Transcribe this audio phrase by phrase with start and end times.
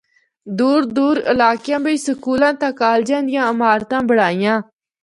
[0.59, 4.57] دور دور علاقیاں بچ سکولاں تے کالجاں دیاں عمارتاں بنڑائیاں۔